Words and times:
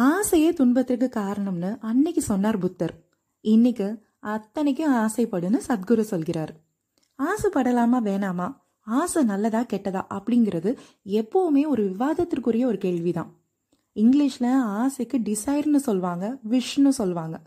ஆசையே 0.00 0.52
துன்பத்திற்கு 0.52 1.20
காரணம்னு 1.20 1.76
அன்னைக்கு 1.80 2.22
சொன்னார் 2.22 2.58
புத்தர். 2.58 2.92
இன்னைக்கு 3.40 3.86
அத்தனைக்கும் 4.20 4.94
ஆசைப்படுன்னு 4.94 5.58
சத்குரு 5.68 6.00
சொல்கிறார். 6.00 6.52
ஆசைப்படலாமா 7.18 7.98
வேணாமா? 8.08 8.56
ஆசை 8.80 9.24
நல்லதா 9.24 9.60
கெட்டதா 9.60 10.02
அப்படிங்கிறது 10.08 10.76
எப்பவுமே 11.06 11.66
ஒரு 11.66 11.84
விவாதத்திற்குரிய 11.84 12.64
ஒரு 12.64 12.78
கேள்விதான். 12.78 13.30
இங்கிலீஷ்ல 13.96 14.52
ஆசைக்கு 14.58 15.18
டிசைர்னு 15.18 15.76
சொல்லுவாங்க 15.76 16.38
விஷ்னு 16.50 16.88
சொல்லுவாங்க 16.88 17.40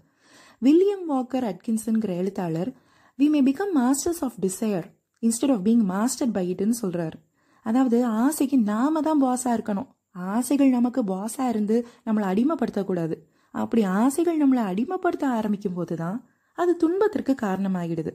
வில்லியம் 0.62 1.06
வாக்கர் 1.06 1.44
அட்கின்சன்கிற 1.44 2.12
எழுத்தாளர் 2.18 2.72
we 3.18 3.30
may 3.30 3.44
become 3.44 3.74
masters 3.76 4.22
of 4.22 4.38
desire 4.42 4.88
instead 5.22 5.52
of 5.52 5.66
being 5.66 5.84
master 5.94 6.32
by 6.32 6.56
இட்னு 6.56 6.74
சொல்றாரு. 6.82 7.18
அதாவது 7.64 8.06
ஆசைக்கு 8.06 8.58
நாம 8.58 9.02
தான் 9.02 9.24
பாஸா 9.24 9.50
இருக்கணும். 9.58 9.90
ஆசைகள் 10.12 10.70
நமக்கு 10.70 11.04
பாஸாக 11.04 11.50
இருந்து 11.50 11.88
நம்மளை 12.06 12.26
அடிமைப்படுத்தக்கூடாது. 12.32 13.14
அப்படி 13.52 13.84
ஆசைகள் 13.84 14.42
நம்மளை 14.42 14.64
அடிமைப்படுத்த 14.72 15.24
ஆரம்பிக்கும் 15.24 15.74
போது 15.74 15.96
தான் 15.96 16.30
அது 16.54 16.76
துன்பத்திற்கு 16.76 17.36
காரணமாகிடுது. 17.42 18.14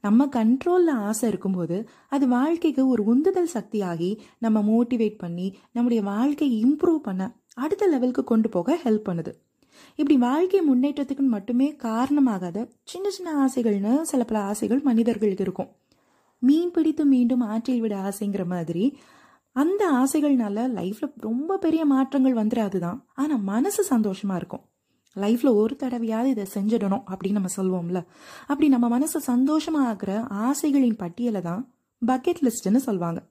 நம்ம 0.00 0.26
கண்ட்ரோலில் 0.26 0.90
ஆசை 0.90 1.28
இருக்கும்போது 1.28 1.88
அது 2.08 2.28
வாழ்க்கைக்கு 2.28 2.88
ஒரு 2.88 3.04
உந்துதல் 3.04 3.48
சக்தியாகி 3.54 4.18
நம்ம 4.38 4.60
மோட்டிவேட் 4.60 5.18
பண்ணி 5.18 5.56
நம்முடைய 5.72 6.02
வாழ்க்கையை 6.02 6.64
இம்ப்ரூவ் 6.64 6.96
பண்ண 6.96 7.36
அடுத்த 7.54 7.86
லெவலுக்கு 7.86 8.24
கொண்டு 8.24 8.48
போக 8.48 8.78
ஹெல்ப் 8.84 9.08
பண்ணுது. 9.08 9.32
இப்படி 9.94 10.16
வாழ்க்கை 10.18 10.60
முன்னேற்றத்துக்கு 10.70 11.24
மட்டுமே 11.26 11.72
காரணமாகாத 11.72 12.68
சின்ன 12.84 13.10
சின்ன 13.10 13.46
ஆசைகள்னு 13.46 14.00
சில 14.00 14.24
பல 14.24 14.40
ஆசைகள் 14.40 14.80
மனிதர்களுக்கு 14.80 15.42
இருக்கும். 15.42 15.70
மீன் 16.38 16.70
பிடித்து 16.70 17.04
மீண்டும் 17.04 17.40
ஆற்றில் 17.40 17.80
விட 17.80 17.96
ஆசைங்கிற 17.96 18.46
மாதிரி 18.46 18.98
அந்த 19.52 19.90
ஆசைகள்னால 19.92 20.58
லைஃப்ல 20.78 21.12
ரொம்ப 21.16 21.58
பெரிய 21.58 21.84
மாற்றங்கள் 21.84 22.34
வந்துடாதுதான் 22.34 23.00
ஆனா 23.14 23.36
மனசு 23.36 23.98
சந்தோஷமா 23.98 24.36
இருக்கும். 24.36 24.60
லைஃப்ல 25.16 25.54
ஒரு 25.54 25.76
தடவையாவது 25.78 26.24
இதை 26.24 26.46
செஞ்சிடணும் 26.54 27.02
அப்படின்னு 27.10 27.38
நம்ம 27.38 27.48
சொல்லுவோம்ல 27.56 28.04
அப்படி 28.40 28.68
நம்ம 28.68 28.88
மனசு 28.88 29.20
சந்தோஷமா 29.26 29.80
ஆகிற 29.86 30.20
ஆசைகளின் 30.20 30.96
பட்டியலை 30.96 31.40
தான் 31.40 31.72
பக்கெட் 32.06 32.42
லிஸ்ட்னு 32.42 32.76
சொல்லுவாங்க 32.76 33.22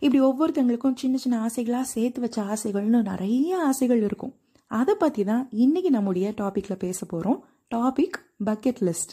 இப்படி 0.00 0.20
ஒவ்வொருத்தங்களுக்கும் 0.22 0.96
சின்ன 0.96 1.16
சின்ன 1.16 1.46
ஆசைகளா 1.46 1.80
சேர்த்து 1.80 2.20
வச்ச 2.20 2.42
ஆசைகள்னு 2.42 3.02
நிறைய 3.02 3.64
ஆசைகள் 3.64 4.02
இருக்கும். 4.02 4.34
அதை 4.66 4.94
பத்தி 4.94 5.24
தான் 5.24 5.48
இன்னைக்கு 5.50 5.90
நம்முடைய 5.90 6.30
டாபிக்ல 6.30 6.74
பேச 6.74 7.06
போறோம். 7.12 7.40
டாபிக் 7.74 8.16
பக்கெட் 8.44 8.80
லிஸ்ட் 8.80 9.12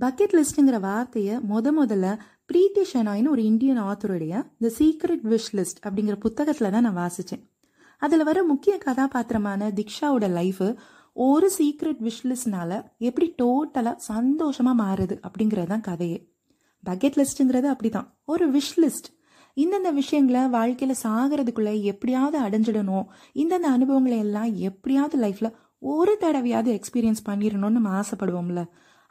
பக்கெட் 0.00 0.34
லிஸ்ட்டுங்கிற 0.36 0.80
வார்த்தையை 0.80 1.36
முத 1.50 1.68
முதல்ல 1.78 2.06
பிரீத்தி 2.52 2.82
ஷெனாயின்னு 2.92 3.28
ஒரு 3.28 3.42
இந்தியன் 3.42 3.82
ஆத்தருடைய 3.82 4.32
த 4.60 4.70
சீக்ரெட் 4.78 5.24
விஷ் 5.24 5.50
லிஸ்ட் 5.52 5.80
அப்படிங்கிற 5.82 6.16
புத்தகத்தில் 6.16 6.70
தான் 6.70 6.82
நான் 6.82 6.96
வாசித்தேன் 6.96 7.44
அதில் 7.98 8.24
வர 8.24 8.42
முக்கிய 8.42 8.78
கதாபாத்திரமான 8.78 9.70
திக்ஷாவோட 9.70 10.26
லைஃபு 10.30 10.76
ஒரு 11.12 11.50
சீக்ரெட் 11.58 12.00
விஷ் 12.00 12.22
லிஸ்ட்னால 12.24 12.84
எப்படி 12.98 13.34
டோட்டலாக 13.42 13.94
சந்தோஷமாக 13.96 14.82
மாறுது 14.82 15.16
அப்படிங்கிறது 15.26 15.66
தான் 15.66 15.80
கதையே. 15.80 16.18
பக்கெட் 16.84 17.16
லிஸ்ட்டுங்கிறது 17.20 17.68
அப்படிதான். 17.74 18.08
ஒரு 18.24 18.50
விஷ் 18.50 18.74
லிஸ்ட் 18.76 19.08
இந்தந்த 19.56 19.92
விஷயங்களை 19.92 20.48
வாழ்க்கையில் 20.48 21.02
சாகிறதுக்குள்ளே 21.02 21.82
எப்படியாவது 21.82 22.38
அடைஞ்சிடணும். 22.40 23.06
இந்தந்த 23.34 23.68
அனுபவங்களை 23.76 24.18
எல்லாம் 24.18 24.54
எப்படியாவது 24.54 25.18
லைஃப்பில் 25.22 25.54
ஒரு 25.78 26.16
தடவையாவது 26.20 26.70
எக்ஸ்பீரியன்ஸ் 26.78 27.26
பண்ணிடணும்னு 27.28 27.76
நம்ம 27.78 28.00
ஆசைப்படுவோம்ல. 28.00 28.62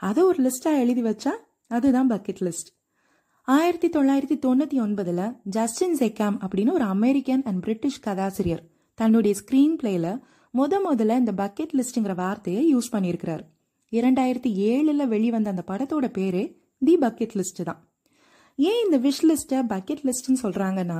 அதை 0.05 0.23
ஒரு 0.23 0.39
லிஸ்ட்டாக 0.43 0.79
எழுதி 0.79 1.03
வச்சா 1.03 1.31
அதுதான் 1.71 2.09
பக்கெட் 2.11 2.41
லிஸ்ட் 2.41 2.69
ஆயிரத்தி 3.47 3.87
தொள்ளாயிரத்தி 3.87 4.37
தொண்ணூற்றி 4.45 4.77
ஒன்பதில் 4.85 5.25
ஜஸ்டின் 5.43 5.97
செக்காம் 5.97 6.37
அப்படின்னு 6.43 6.71
ஒரு 6.71 6.83
அமெரிக்கன் 6.83 7.43
அண்ட் 7.43 7.61
பிரிட்டிஷ் 7.61 7.99
கதாசிரியர் 7.99 8.63
தன்னுடைய 8.97 9.33
ஸ்க்ரீன் 9.41 9.75
பிளேல 9.81 10.07
முத 10.53 10.73
முதல்ல 10.89 11.17
இந்த 11.17 11.33
பக்கெட் 11.37 11.73
லிஸ்ட்டுங்கிற 11.77 12.15
வார்த்தையை 12.15 12.61
யூஸ் 12.75 12.91
பண்ணியிருக்கிறார். 12.91 13.43
இரண்டாயிரத்தி 13.91 14.51
ஏழில் 14.69 15.07
வெளிவந்த 15.07 15.49
அந்த 15.49 15.63
படத்தோட 15.67 16.05
பேரே 16.17 16.43
தி 16.81 16.95
பக்கெட் 16.97 17.35
லிஸ்ட் 17.39 17.63
தான். 17.63 17.81
ஏன் 18.59 18.81
இந்த 18.85 18.97
விஷ் 19.07 19.23
லிஸ்ட்டை 19.29 19.59
பக்கெட் 19.73 20.03
லிஸ்ட்னு 20.07 20.41
சொல்கிறாங்கன்னா 20.43 20.99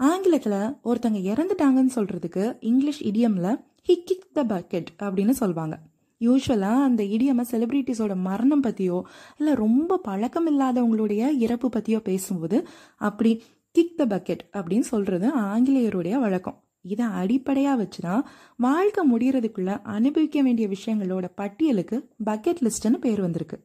ஆங்கிலத்தில் 0.00 0.60
ஒருத்தங்க 0.84 1.20
இறந்துட்டாங்கன்னு 1.30 1.94
சொல்கிறதுக்கு 1.94 2.44
இங்கிலீஷ் 2.60 3.02
இடியமில் 3.02 3.50
ஹி 3.88 3.96
கிக் 4.04 4.28
த 4.32 4.44
பக்கெட் 4.44 4.90
அப்படின்னு 5.02 5.34
சொல்லுவாங்க 5.42 5.76
யூஸ்வலாக 6.20 6.86
அந்த 6.88 7.02
இடியமை 7.04 7.44
செலிப்ரிட்டிஸோட 7.52 8.16
மரணம் 8.16 8.60
பற்றியோ 8.60 8.98
இல்லை 9.38 9.54
ரொம்ப 9.54 9.98
பழக்கம் 9.98 10.48
இல்லாதவங்களுடைய 10.52 11.28
இறப்பு 11.38 11.68
பற்றியோ 11.68 11.98
பேசும்போது 11.98 12.68
அப்படி 12.96 13.42
கிக் 13.74 13.96
த 13.96 14.04
பக்கெட் 14.06 14.42
அப்படின்னு 14.52 14.86
சொல்கிறது 14.92 15.28
ஆங்கிலேயருடைய 15.38 16.14
வழக்கம். 16.18 16.56
இதை 16.84 17.06
அடிப்படையாக 17.06 17.76
வச்சு 17.76 18.00
தான் 18.00 18.22
வாழ்க்கை 18.56 19.02
முடிகிறதுக்குள்ள 19.12 19.82
அனுபவிக்க 19.82 20.42
வேண்டிய 20.42 20.68
விஷயங்களோட 20.68 21.26
பட்டியலுக்கு 21.34 21.96
பக்கெட் 22.24 22.62
லிஸ்ட்னு 22.66 22.98
பேர் 23.00 23.20
வந்திருக்கு. 23.20 23.56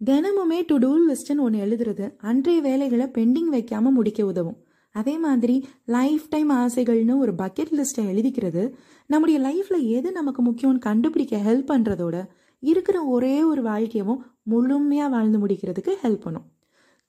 தினமுமே 0.00 0.58
டு 0.66 0.76
டூ 0.76 0.90
லிஸ்ட்னு 1.08 1.44
ஒன்று 1.46 1.64
எழுதுறது 1.66 2.06
அன்றைய 2.18 2.60
வேலைகளை 2.60 3.06
பெண்டிங் 3.06 3.50
வைக்காமல் 3.50 3.92
முடிக்க 3.92 4.24
உதவும். 4.24 4.58
அதே 5.00 5.14
மாதிரி 5.24 5.56
லைஃப் 5.96 6.24
டைம் 6.28 6.50
ஆசைகள்னு 6.52 7.16
ஒரு 7.22 7.32
பக்கெட் 7.42 7.72
லிஸ்ட்டை 7.78 8.04
எழுதிக்கிறது. 8.12 8.62
நம்முடைய 9.10 9.38
லைஃப்பில் 9.46 9.86
எது 9.96 10.08
நமக்கு 10.18 10.42
முக்கியம்னு 10.42 10.84
கண்டுபிடிக்க 10.88 11.36
ஹெல்ப் 11.46 11.70
பண்ணுறதோட 11.72 12.16
இருக்கிற 12.62 12.98
ஒரே 13.16 13.36
ஒரு 13.50 13.62
வாழ்க்கையவும் 13.62 14.22
முழுமையாக 14.42 15.12
வாழ்ந்து 15.14 15.38
முடிக்கிறதுக்கு 15.42 15.92
ஹெல்ப் 16.04 16.24
பண்ணும். 16.26 16.46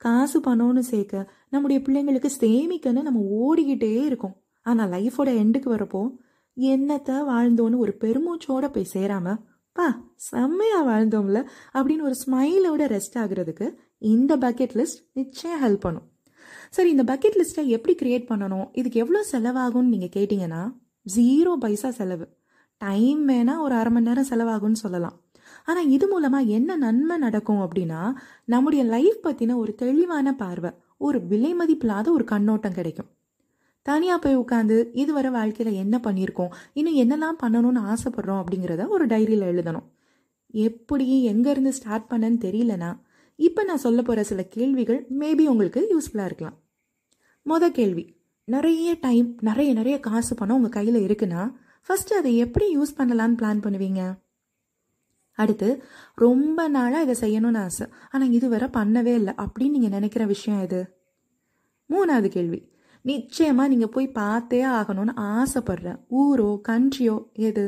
காசு 0.01 0.39
பணம்னு 0.39 0.81
சேர்க்க 0.91 1.31
நம்முடைய 1.49 1.79
பிள்ளைங்களுக்கு 1.85 2.29
சேமிக்கன்னு 2.39 3.07
நம்ம 3.07 3.21
ஓடிக்கிட்டே 3.39 3.93
இருக்கோம். 4.05 4.35
ஆனால் 4.65 4.91
லைஃபோட 4.91 5.29
எண்டுக்கு 5.43 5.69
வரப்போ 5.75 6.01
என்னத்தை 6.57 7.17
வாழ்ந்தோன்னு 7.31 7.83
ஒரு 7.83 7.93
பெருமூச்சோட 8.03 8.65
போய் 8.73 8.91
சேராம 8.93 9.35
பா 9.75 9.87
செம்மையாக 10.29 10.83
வாழ்ந்தோம்ல 10.89 11.39
அப்படின்னு 11.73 12.05
ஒரு 12.07 12.15
ஸ்மைலோட 12.23 12.83
ரெஸ்ட் 12.93 13.17
ஆகுறதுக்கு 13.21 13.67
இந்த 14.13 14.31
பக்கெட் 14.37 14.75
லிஸ்ட் 14.79 15.01
நிச்சயம் 15.19 15.61
ஹெல்ப் 15.63 15.85
பண்ணும். 15.85 16.07
சரி 16.73 16.89
இந்த 16.95 17.03
பக்கெட் 17.11 17.37
லிஸ்ட்டை 17.39 17.63
எப்படி 17.75 17.93
கிரியேட் 18.01 18.29
பண்ணணும்? 18.31 18.67
இதுக்கு 18.79 19.01
எவ்வளோ 19.03 19.21
செலவாகும்னு 19.31 19.93
நீங்கள் 19.93 20.13
கேட்டிங்கன்னா 20.17 20.61
ஜீரோ 21.15 21.53
பைசா 21.63 21.89
செலவு. 21.99 22.25
டைம் 22.81 23.21
வேணால் 23.29 23.63
ஒரு 23.65 23.73
அரை 23.79 23.91
மணி 23.93 24.07
நேரம் 24.09 24.29
செலவாகும்னு 24.31 24.81
சொல்லலாம். 24.83 25.15
ஆனால் 25.69 25.89
இது 25.95 26.05
மூலமாக 26.07 26.51
என்ன 26.57 26.75
நன்மை 26.83 27.15
நடக்கும் 27.23 27.61
அப்படின்னா 27.65 28.01
நம்முடைய 28.53 28.83
லைஃப் 28.93 29.19
பற்றின 29.27 29.55
ஒரு 29.61 29.71
தெளிவான 29.81 30.33
பார்வை 30.41 30.71
ஒரு 31.07 31.17
விலை 31.31 31.51
மதிப்பில்லாத 31.59 32.07
ஒரு 32.17 32.25
கண்ணோட்டம் 32.33 32.77
கிடைக்கும். 32.77 33.09
தனியாக 33.85 34.19
போய் 34.23 34.39
உட்காந்து 34.41 34.77
இதுவரை 35.01 35.29
வாழ்க்கையில் 35.35 35.79
என்ன 35.83 35.95
பண்ணியிருக்கோம்? 36.05 36.51
இன்னும் 36.79 36.99
என்னெல்லாம் 37.03 37.37
பண்ணணும்னு 37.43 37.81
ஆசைப்படுறோம் 37.91 38.41
அப்படிங்கிறத 38.41 38.85
ஒரு 38.95 39.05
டைரியில் 39.13 39.49
எழுதணும். 39.51 39.87
எப்படி 40.67 41.05
எங்கேருந்து 41.31 41.71
ஸ்டார்ட் 41.77 42.09
பண்ணன்னு 42.11 42.39
தெரியலனா 42.45 42.91
இப்போ 43.39 43.61
நான் 43.63 43.83
சொல்ல 43.83 43.99
போகிற 44.01 44.23
சில 44.23 44.41
கேள்விகள் 44.55 44.99
மேபி 45.19 45.43
உங்களுக்கு 45.45 45.81
யூஸ்ஃபுல்லாக 45.91 46.29
இருக்கலாம். 46.29 46.57
மொதல் 47.45 47.75
கேள்வி 47.77 48.03
நிறைய 48.47 48.89
டைம் 49.01 49.27
நிறைய 49.39 49.73
நிறைய 49.73 49.95
காசு 49.99 50.33
பணம் 50.35 50.57
உங்கள் 50.59 50.75
கையில் 50.77 51.05
இருக்குன்னா 51.07 51.41
ஃபஸ்ட்டு 51.89 52.17
அதை 52.19 52.31
எப்படி 52.37 52.65
யூஸ் 52.77 52.97
பண்ணலான்னு 52.97 53.37
பிளான் 53.39 53.61
பண்ணுவீங்க? 53.65 54.01
அடுத்து 55.39 55.67
ரொம்ப 56.15 56.67
நாளாக 56.67 57.03
இதை 57.05 57.15
செய்யணும்னு 57.23 57.61
ஆசை 57.65 57.85
ஆனால் 58.11 58.31
இதுவரை 58.31 58.67
பண்ணவே 58.77 59.13
இல்லை 59.19 59.33
அப்படின்னு 59.43 59.75
நீங்கள் 59.75 59.95
நினைக்கிற 59.97 60.25
விஷயம் 60.25 60.61
எது? 60.61 60.81
மூணாவது 61.89 62.27
கேள்வி 62.27 62.59
நிச்சயமாக 63.05 63.67
நீங்கள் 63.67 63.93
போய் 63.93 64.07
பார்த்தே 64.19 64.59
ஆகணும்னு 64.79 65.13
ஆசைப்படுற 65.35 65.89
ஊரோ 66.21 66.49
கண்ட்ரியோ 66.69 67.15
எது? 67.49 67.65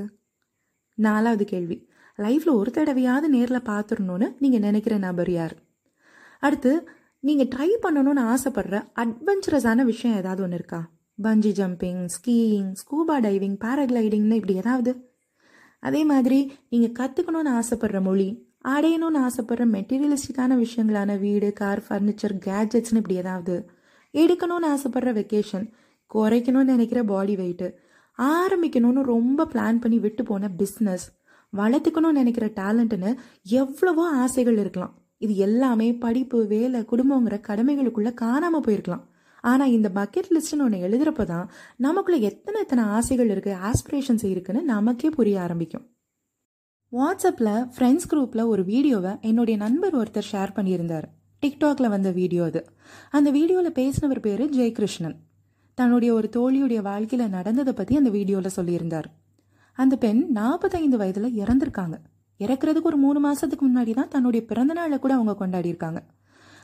நாலாவது 0.98 1.46
கேள்வி 1.46 1.78
லைஃப்பில் 2.22 2.54
ஒரு 2.54 2.72
தடவையாவது 2.74 3.28
நேரில் 3.28 3.68
பார்த்துடணுன்னு 3.70 4.28
நீங்கள் 4.40 4.60
நினைக்கிற 4.60 4.98
நபர் 4.98 5.32
யார்? 5.32 5.56
அடுத்து 6.40 6.72
நீங்கள் 7.24 7.50
ட்ரை 7.56 7.70
பண்ணணும்னு 7.84 8.24
ஆசைப்படுற 8.34 8.76
அட்வென்ச்சரஸான 8.96 9.84
விஷயம் 9.84 10.18
ஏதாவது 10.18 10.44
ஒன்று 10.44 10.56
இருக்கா? 10.56 10.82
Bungee 11.20 11.52
jumping 11.52 12.06
skiing 12.16 12.72
scuba 12.82 13.16
diving 13.20 13.58
பேராகிளைடிங்னு 13.64 14.34
இப்படி 14.34 14.54
ஏதாவது? 14.54 14.92
அதே 15.84 16.04
மாதிரி 16.04 16.40
நீங்கள் 16.70 16.96
கற்றுக்கணும்னு 17.00 17.52
ஆசைப்படுற 17.60 18.02
மொழி 18.02 18.30
அடையணும்னு 18.66 19.20
ஆசைப்படுற 19.28 19.64
மெட்டீரியலிஸ்டிக்கான 19.76 20.58
விஷயங்களான 20.66 21.20
வீடு 21.20 21.54
கார் 21.54 21.82
ஃபர்னிச்சர் 21.90 22.36
கேட்ஜெட்ஸ்னு 22.46 23.00
இப்படி 23.02 23.16
ஏதாவது? 23.16 23.56
எடுக்கணும்னு 24.14 24.68
ஆசைப்படுற 24.74 25.12
வெக்கேஷன் 25.14 25.66
குறைக்கணும்னு 26.12 26.74
நினைக்கிற 26.74 27.04
பாடி 27.04 27.36
வெயிட்டு 27.36 27.68
ஆரம்பிக்கணும்னு 28.20 29.02
ரொம்ப 29.04 29.48
பிளான் 29.54 29.80
பண்ணி 29.80 30.00
விட்டு 30.00 30.24
போன 30.24 30.50
பிஸ்னஸ் 30.58 31.06
வளர்த்துக்கணும்னு 31.60 32.22
நினைக்கிற 32.22 32.48
டேலண்ட்டுன்னு 32.60 33.12
எவ்வளவோ 33.62 34.04
ஆசைகள் 34.24 34.60
இருக்கலாம். 34.64 34.94
இது 35.26 35.34
எல்லாமே 35.48 35.88
படிப்பு 36.04 36.38
வேலை 36.52 36.80
குடும்பங்கிற 36.92 37.36
கடமைகளுக்குள்ள 37.48 38.12
காணாமல் 38.24 38.66
போயிருக்கலாம். 38.66 39.06
ஆனால் 39.44 39.74
இந்த 39.76 39.88
பக்கெட் 39.98 40.30
லிஸ்ட்னு 40.36 40.66
ஒன்று 40.66 40.84
எழுதுறப்ப 40.88 41.24
தான் 41.32 41.48
நமக்குள்ள 41.86 42.18
எத்தனை 42.30 42.58
எத்தனை 42.66 42.84
ஆசைகள் 42.98 43.32
இருக்குது 43.34 43.62
ஆஸ்பிரேஷன்ஸ் 43.70 44.26
இருக்குன்னு 44.34 44.62
நமக்கே 44.74 45.10
புரிய 45.18 45.38
ஆரம்பிக்கும். 45.46 45.86
வாட்ஸ்அப்பில் 46.98 47.54
ஃப்ரெண்ட்ஸ் 47.74 48.10
குரூப்பில் 48.12 48.50
ஒரு 48.54 48.64
வீடியோவை 48.72 49.14
என்னுடைய 49.30 49.58
நண்பர் 49.66 49.98
ஒருத்தர் 50.02 50.30
ஷேர் 50.32 50.56
பண்ணியிருந்தார். 50.58 51.08
டிக்டாக்ல 51.44 51.90
வந்த 51.96 52.10
வீடியோ 52.18 52.44
அது. 52.50 52.62
அந்த 53.18 53.30
வீடியோவில் 53.38 53.78
பேசினவர் 53.80 54.24
பேர் 54.26 54.44
ஜெயகிருஷ்ணன். 54.58 55.18
தன்னுடைய 55.78 56.12
ஒரு 56.18 56.28
தோழியுடைய 56.36 56.80
வாழ்க்கையில் 56.90 57.34
நடந்ததை 57.38 57.74
பற்றி 57.74 57.94
அந்த 58.02 58.12
வீடியோவில் 58.18 58.56
சொல்லியிருந்தார். 58.58 59.08
அந்த 59.78 59.96
பெண் 59.96 60.22
நாற்பத்தைந்து 60.32 60.98
வயதுல 60.98 61.30
இறந்திருக்காங்க. 61.42 61.96
இறக்குறதுக்கு 62.40 62.90
ஒரு 62.92 62.98
மூணு 62.98 63.20
மாசத்துக்கு 63.28 63.66
முன்னாடி 63.68 63.94
தான் 63.94 64.08
தன்னுடைய 64.08 64.46
பிறந்த 64.46 64.74
நாளை 64.74 65.00
கூட 65.00 65.14
அவங்க 65.14 65.36
கொண்டாடி 65.36 65.68
இருக்காங்க 65.68 66.00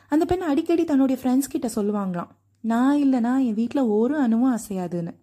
அந்த 0.08 0.26
பெண் 0.26 0.42
அடிக்கடி 0.42 0.84
தன்னுடைய 0.84 1.18
ஃப்ரெண்ட்ஸ் 1.22 1.54
கிட்ட 1.54 1.68
சொல்லுவாங்களாம் 1.76 2.30
நான் 2.64 2.98
இல்லைனா 2.98 3.32
என் 3.48 3.54
வீட்டில் 3.54 3.90
ஒரு 3.98 4.20
அணுவும் 4.20 4.58
அசையாதுன்னு. 4.58 5.14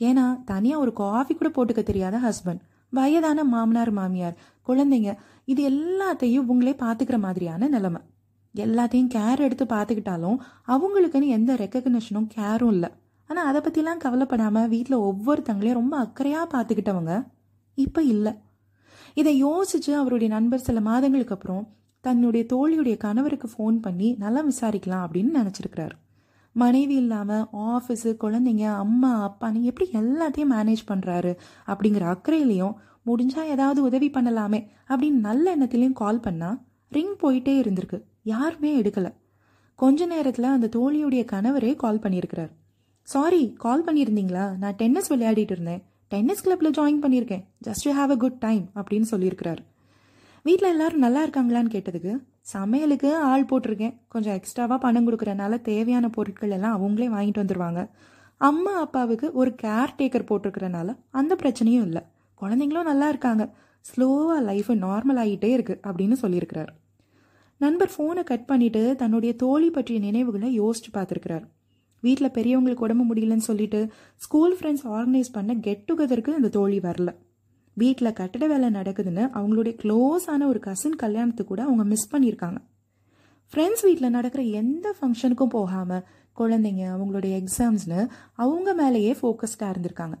ஏன்னா 0.00 0.24
தனியாக 0.44 0.82
ஒரு 0.82 0.92
காஃபி 0.92 1.34
கூட 1.34 1.48
போட்டுக்க 1.56 1.82
தெரியாத 1.82 2.18
ஹஸ்பண்ட் 2.18 2.62
வயதான 2.92 3.44
மாமனார் 3.44 3.90
மாமியார் 3.90 4.38
குழந்தைங்க 4.68 5.10
இது 5.44 5.62
எல்லாத்தையும் 5.70 6.40
இவங்களே 6.40 6.74
பார்த்துக்கிற 6.84 7.18
மாதிரியான 7.18 7.68
நிலைமை. 7.68 8.00
எல்லாத்தையும் 8.54 9.10
கேர் 9.16 9.44
எடுத்து 9.46 9.64
பார்த்துக்கிட்டாலும் 9.64 10.38
அவங்களுக்குன்னு 10.66 11.28
எந்த 11.28 11.54
ரெக்கக்னிஷனும் 11.54 12.30
கேரும் 12.36 12.72
இல்லை. 12.76 12.90
ஆனால் 13.30 13.48
அதை 13.50 13.60
பற்றிலாம் 13.64 14.02
கவலைப்படாமல் 14.04 14.70
வீட்டில் 14.74 15.04
ஒவ்வொருத்தங்களையும் 15.08 15.78
ரொம்ப 15.80 15.94
அக்கறையாக 16.04 16.46
பார்த்துக்கிட்டவங்க 16.54 17.14
இப்போ 17.78 18.00
இல்லை. 18.14 18.32
இதை 19.20 19.32
யோசித்து 19.38 19.92
அவருடைய 20.00 20.30
நண்பர் 20.34 20.66
சில 20.68 20.80
மாதங்களுக்கு 20.88 21.34
அப்புறம் 21.36 21.64
தன்னுடைய 22.04 22.42
தோழியுடைய 22.52 22.96
கணவருக்கு 23.04 23.48
ஃபோன் 23.52 23.76
பண்ணி 23.86 24.08
நல்லா 24.22 24.42
விசாரிக்கலாம் 24.48 25.04
அப்படின்னு 25.06 25.32
நினச்சிருக்கிறார். 25.40 25.94
மனைவி 26.56 26.94
இல்லாமல் 26.94 27.44
ஆஃபீஸு 27.72 28.10
குழந்தைங்க 28.22 28.64
அம்மா 28.84 29.10
அப்பான்னு 29.26 29.68
எப்படி 29.70 29.86
எல்லாத்தையும் 30.00 30.52
மேனேஜ் 30.54 30.82
பண்ணுறாரு 30.88 31.32
அப்படிங்கிற 31.70 32.06
அக்கறையிலையும் 32.14 32.74
முடிஞ்சால் 33.08 33.50
ஏதாவது 33.54 33.80
உதவி 33.88 34.08
பண்ணலாமே 34.16 34.60
அப்படின்னு 34.90 35.20
நல்ல 35.28 35.44
எண்ணத்துலேயும் 35.56 36.00
கால் 36.02 36.24
பண்ணால் 36.26 36.58
ரிங் 36.96 37.16
போயிட்டே 37.22 37.54
இருந்திருக்கு. 37.62 37.98
யாருமே 38.22 38.70
எடுக்கலை. 38.80 39.12
கொஞ்ச 39.82 40.06
நேரத்தில் 40.06 40.54
அந்த 40.56 40.70
தோழியுடைய 40.76 41.22
கணவரே 41.34 41.70
கால் 41.82 42.02
பண்ணியிருக்கிறார். 42.04 42.50
சாரி 43.02 43.54
கால் 43.58 43.84
பண்ணியிருந்தீங்களா? 43.84 44.44
நான் 44.56 44.74
டென்னிஸ் 44.74 45.12
விளையாடிட்டு 45.12 45.54
இருந்தேன். 45.56 45.82
டென்னிஸ் 46.08 46.42
கிளப்பில் 46.42 46.76
ஜாயின் 46.78 47.02
பண்ணியிருக்கேன். 47.04 47.42
Just 47.66 47.84
you 47.84 47.92
have 47.92 48.10
a 48.10 48.16
good 48.16 48.38
time 48.44 48.70
அப்படின்னு 48.80 49.06
சொல்லியிருக்கிறார். 49.10 49.60
வீட்டில் 50.42 50.70
எல்லாரும் 50.70 51.04
நல்லா 51.04 51.22
இருக்காங்களான்னு 51.26 51.72
கேட்டதுக்கு 51.74 52.12
சமையலுக்கு 52.52 53.16
ஆள் 53.30 53.48
போட்டிருக்கேன். 53.50 53.94
கொஞ்சம் 54.08 54.36
எக்ஸ்ட்ராவாக 54.38 54.78
பணம் 54.78 55.08
கொடுக்குறனால 55.08 55.60
தேவையான 55.60 56.08
பொருட்கள் 56.08 56.50
எல்லாம் 56.50 56.76
அவங்களே 56.76 57.08
வாங்கிட்டு 57.16 57.42
வந்துடுவாங்க 57.42 57.82
அம்மா 58.36 58.74
அப்பாவுக்கு 58.80 59.32
ஒரு 59.32 59.50
கேர் 59.62 59.96
டேக்கர் 59.98 60.28
போட்டிருக்கிறனால 60.30 60.96
அந்த 61.10 61.36
பிரச்சனையும் 61.42 61.86
இல்லை. 61.88 62.02
குழந்தைங்களும் 62.40 62.90
நல்லா 62.90 63.08
இருக்காங்க. 63.08 63.44
ஸ்லோவாக 63.90 64.38
லைஃப் 64.50 64.70
நார்மல் 64.84 65.20
ஆகிட்டே 65.24 65.50
இருக்குது 65.56 65.82
அப்படின்னு 65.88 66.16
சொல்லியிருக்கிறார். 66.22 66.70
நண்பர் 67.56 67.92
ஃபோனை 67.96 68.22
கட் 68.24 68.46
பண்ணிட்டு 68.46 68.82
தன்னுடைய 68.96 69.32
தோழி 69.36 69.70
பற்றிய 69.70 70.00
நினைவுகளை 70.00 70.60
யோசிச்சு 70.60 70.90
பார்த்துருக்கிறார். 70.92 71.46
வீட்டில் 72.00 72.34
பெரியவங்களுக்கு 72.34 72.86
உடம்பு 72.86 73.04
முடியலன்னு 73.04 73.48
சொல்லிட்டு 73.48 73.80
ஸ்கூல் 74.16 74.56
ஃப்ரெண்ட்ஸ் 74.56 74.86
ஆர்கனைஸ் 74.96 75.32
பண்ண 75.32 75.54
கெட் 75.54 75.90
டுகெதருக்கு 75.92 76.30
அந்த 76.30 76.48
தோழி 76.48 76.78
வரல. 76.78 77.10
வீட்டில் 77.76 78.12
கட்டட 78.12 78.46
வேலை 78.46 78.68
நடக்குதுன்னு 78.68 79.24
அவங்களுடைய 79.38 79.74
க்ளோஸான 79.82 80.46
ஒரு 80.46 80.60
கசின் 80.60 80.96
கல்யாணத்துக்கு 80.96 81.44
கூட 81.44 81.62
அவங்க 81.62 81.84
மிஸ் 81.84 82.10
பண்ணியிருக்காங்க. 82.14 82.60
ஃப்ரெண்ட்ஸ் 83.52 83.82
வீட்டில் 83.82 84.10
நடக்கிற 84.10 84.42
எந்த 84.42 84.94
ஃபங்க்ஷனுக்கும் 84.98 85.54
போகாமல் 85.56 86.04
குழந்தைங்க 86.38 86.82
அவங்களுடைய 86.94 87.34
எக்ஸாம்ஸ்னு 87.42 88.00
அவங்க 88.32 88.74
மேலேயே 88.74 89.12
ஃபோக்கஸ்டாக 89.12 89.72
இருந்திருக்காங்க. 89.72 90.16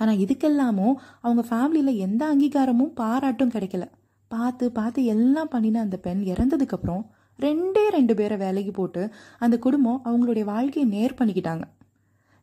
ஆனால் 0.00 0.16
இதுக்கெல்லாமும் 0.16 0.94
அவங்க 1.20 1.42
ஃபேமிலியில் 1.50 1.96
எந்த 1.96 2.22
அங்கீகாரமும் 2.34 2.94
பாராட்டும் 2.94 3.48
கிடைக்கல. 3.48 3.86
பார்த்து 4.28 4.72
பார்த்து 4.72 5.04
எல்லாம் 5.04 5.48
பண்ணின 5.48 5.80
அந்த 5.80 5.96
பெண் 5.96 6.22
இறந்ததுக்கப்புறம் 6.22 7.02
ரெண்டே 7.44 7.84
ரெண்டு 7.88 8.14
பேரை 8.14 8.36
வேலைக்கு 8.36 8.72
போட்டு 8.72 9.02
அந்த 9.38 9.58
குடும்பம் 9.58 10.02
அவங்களுடைய 10.04 10.44
வாழ்க்கையை 10.44 10.92
நேர் 10.92 11.18
பண்ணிக்கிட்டாங்க. 11.18 11.62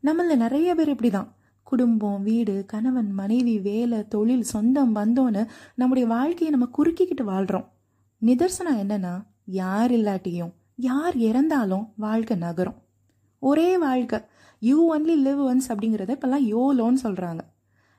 நம்மள 0.04 0.36
நிறைய 0.36 0.76
பேர் 0.76 0.90
இப்படி 0.90 1.10
தான் 1.10 1.30
குடும்பம் 1.64 2.24
வீடு 2.24 2.64
கணவன் 2.68 3.12
மனைவி 3.12 3.60
வேலை 3.60 4.08
தொழில் 4.08 4.46
சொந்தம் 4.54 4.96
பந்தோன்னு 4.96 5.42
நம்முடைய 5.76 6.08
வாழ்க்கையை 6.08 6.50
நம்ம 6.50 6.68
குறுக்கிக்கிட்டு 6.78 7.24
வாழ்கிறோம் 7.24 7.68
நிதர்சனம் 8.26 8.80
என்னன்னா 8.84 9.14
யார் 9.46 9.92
இல்லாட்டியும் 9.92 10.54
யார் 10.76 11.16
இறந்தாலும் 11.18 11.86
வாழ்க்கை 11.96 12.38
நகரும். 12.38 12.78
ஒரே 13.40 13.78
வாழ்க்கை. 13.78 14.20
யூ 14.60 14.78
ஒன்லி 14.94 15.16
லிவ் 15.26 15.42
ஒன்ஸ் 15.50 15.70
அப்படிங்கிறத 15.70 16.12
இப்போல்லாம் 16.16 16.46
யோலோன்னு 16.54 17.00
சொல்கிறாங்க 17.04 17.40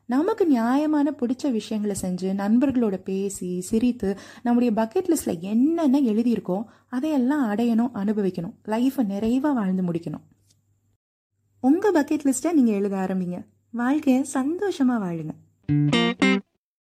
நமக்கு 0.08 0.46
நியாயமான 0.46 1.10
பிடிச்ச 1.10 1.50
விஷயங்களை 1.50 1.96
செஞ்சு 2.02 2.28
நண்பர்களோட 2.40 2.96
பேசி 3.04 3.60
சிரித்து 3.60 4.18
நம்முடைய 4.42 4.74
பக்கெட் 4.82 5.10
லிஸ்ட்டில் 5.10 5.40
என்னென்ன 5.40 6.00
எழுதியிருக்கோ 6.00 6.64
அதையெல்லாம் 6.88 7.50
அடையணும் 7.50 7.90
அனுபவிக்கணும். 7.94 8.54
லைஃப்பை 8.64 9.04
நிறைவாக 9.04 9.54
வாழ்ந்து 9.54 9.82
முடிக்கணும். 9.82 10.24
உங்கள் 11.60 11.92
பக்கெட் 11.92 12.24
லிஸ்ட்டை 12.24 12.52
நீங்கள் 12.52 12.74
எழுத 12.74 12.96
ஆரம்பிங்க. 12.96 13.46
வாழ்க்கையை 13.70 14.22
சந்தோஷமாக 14.24 15.04
வாழுங்க. 15.04 15.34